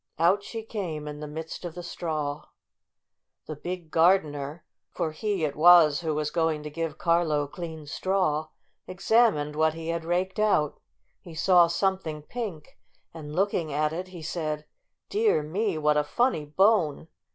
[0.17, 2.45] Out she came in the midst of the straw.
[3.45, 8.47] The big gardener, for he it was who was going to give Carlo clean straw,
[8.87, 10.79] examined what he had raked out.
[11.19, 12.79] He saw something pink,
[13.13, 14.65] and, looking at it, he said:
[15.09, 17.07] "Dear me, what a funny bone!